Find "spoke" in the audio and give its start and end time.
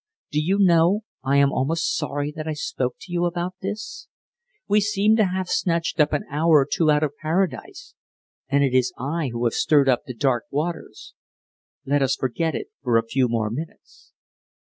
2.53-2.95